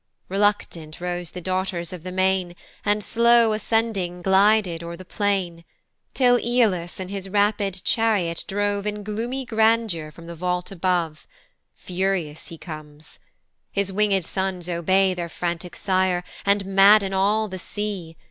[0.29, 5.63] Reluctant rose the daughters of the main, And slow ascending glided o'er the plain,
[6.15, 11.27] Till AEolus in his rapid chariot drove In gloomy grandeur from the vault above:
[11.75, 13.19] Furious he comes.
[13.71, 18.17] His winged sons obey Their frantic sire, and madden all the sea.